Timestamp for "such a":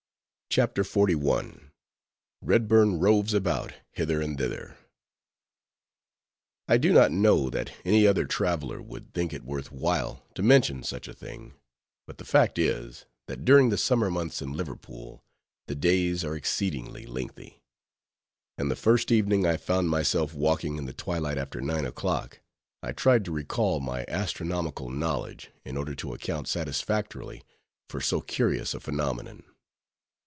10.83-11.13